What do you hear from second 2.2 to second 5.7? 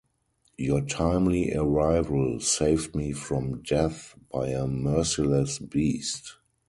saved me from death by a merciless